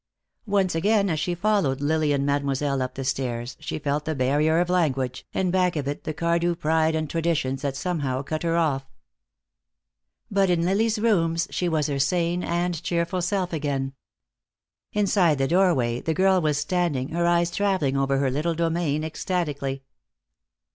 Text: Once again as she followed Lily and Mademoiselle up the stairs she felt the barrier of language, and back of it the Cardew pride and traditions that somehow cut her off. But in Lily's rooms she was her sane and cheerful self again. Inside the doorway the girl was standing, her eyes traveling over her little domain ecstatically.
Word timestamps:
Once 0.47 0.73
again 0.73 1.11
as 1.11 1.19
she 1.19 1.35
followed 1.35 1.79
Lily 1.79 2.11
and 2.11 2.25
Mademoiselle 2.25 2.81
up 2.81 2.95
the 2.95 3.03
stairs 3.03 3.55
she 3.59 3.77
felt 3.77 4.03
the 4.05 4.15
barrier 4.15 4.57
of 4.59 4.67
language, 4.67 5.27
and 5.31 5.51
back 5.51 5.75
of 5.75 5.87
it 5.87 6.05
the 6.05 6.11
Cardew 6.15 6.55
pride 6.55 6.95
and 6.95 7.07
traditions 7.07 7.61
that 7.61 7.75
somehow 7.75 8.23
cut 8.23 8.41
her 8.41 8.57
off. 8.57 8.89
But 10.31 10.49
in 10.49 10.63
Lily's 10.65 10.97
rooms 10.97 11.47
she 11.51 11.69
was 11.69 11.85
her 11.85 11.99
sane 11.99 12.43
and 12.43 12.81
cheerful 12.81 13.21
self 13.21 13.53
again. 13.53 13.93
Inside 14.91 15.37
the 15.37 15.47
doorway 15.47 16.01
the 16.01 16.15
girl 16.15 16.41
was 16.41 16.57
standing, 16.57 17.09
her 17.09 17.27
eyes 17.27 17.51
traveling 17.51 17.95
over 17.95 18.17
her 18.17 18.31
little 18.31 18.55
domain 18.55 19.03
ecstatically. 19.03 19.83